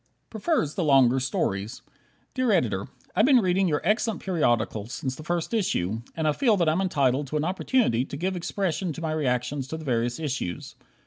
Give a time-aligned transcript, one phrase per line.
[0.31, 1.83] Prefers the Longer Stories
[2.33, 6.57] Dear Editor: I've been reading your excellent periodical since the first issue, and I feel
[6.57, 10.19] that I'm entitled to an opportunity to give expression to my reactions to the various
[10.19, 10.73] issues.